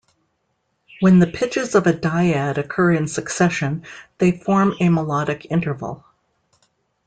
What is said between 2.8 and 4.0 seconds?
in succession,